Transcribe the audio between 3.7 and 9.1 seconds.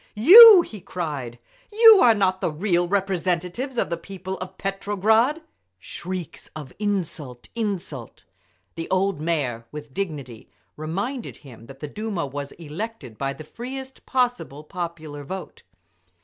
of the people of Petrograd!" Shrieks of "Insult! Insult!" The